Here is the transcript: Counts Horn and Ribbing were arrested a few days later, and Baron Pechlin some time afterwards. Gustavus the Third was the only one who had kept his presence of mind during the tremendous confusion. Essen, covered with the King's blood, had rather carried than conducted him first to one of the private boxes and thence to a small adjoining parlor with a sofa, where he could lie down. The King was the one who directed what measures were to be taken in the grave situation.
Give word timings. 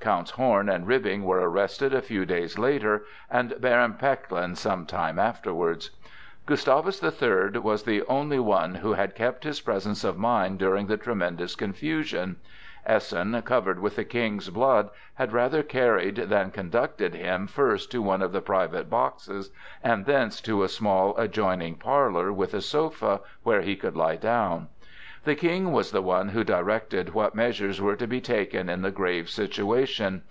Counts 0.00 0.30
Horn 0.30 0.70
and 0.70 0.86
Ribbing 0.86 1.24
were 1.24 1.46
arrested 1.50 1.92
a 1.92 2.00
few 2.00 2.24
days 2.24 2.58
later, 2.58 3.04
and 3.30 3.54
Baron 3.60 3.92
Pechlin 4.00 4.56
some 4.56 4.86
time 4.86 5.18
afterwards. 5.18 5.90
Gustavus 6.46 6.98
the 6.98 7.10
Third 7.10 7.58
was 7.58 7.82
the 7.82 8.02
only 8.06 8.38
one 8.38 8.76
who 8.76 8.94
had 8.94 9.14
kept 9.14 9.44
his 9.44 9.60
presence 9.60 10.02
of 10.02 10.16
mind 10.16 10.58
during 10.58 10.86
the 10.86 10.96
tremendous 10.96 11.54
confusion. 11.54 12.36
Essen, 12.86 13.42
covered 13.42 13.78
with 13.78 13.96
the 13.96 14.04
King's 14.06 14.48
blood, 14.48 14.88
had 15.16 15.34
rather 15.34 15.62
carried 15.62 16.16
than 16.16 16.50
conducted 16.50 17.12
him 17.14 17.46
first 17.46 17.90
to 17.92 18.00
one 18.00 18.22
of 18.22 18.32
the 18.32 18.40
private 18.40 18.88
boxes 18.88 19.50
and 19.84 20.06
thence 20.06 20.40
to 20.40 20.62
a 20.62 20.68
small 20.70 21.14
adjoining 21.18 21.74
parlor 21.74 22.32
with 22.32 22.54
a 22.54 22.62
sofa, 22.62 23.20
where 23.42 23.60
he 23.60 23.76
could 23.76 23.96
lie 23.98 24.16
down. 24.16 24.68
The 25.22 25.34
King 25.34 25.70
was 25.72 25.90
the 25.90 26.00
one 26.00 26.30
who 26.30 26.44
directed 26.44 27.12
what 27.12 27.34
measures 27.34 27.78
were 27.78 27.94
to 27.94 28.06
be 28.06 28.22
taken 28.22 28.70
in 28.70 28.80
the 28.80 28.90
grave 28.90 29.28
situation. 29.28 30.22